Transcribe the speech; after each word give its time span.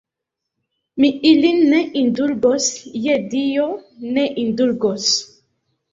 Mi 1.01 1.11
ilin 1.31 1.59
ne 1.73 1.81
indulgos, 2.01 2.71
je 3.07 3.21
Dio, 3.35 3.69
ne 4.17 4.25
indulgos. 4.45 5.11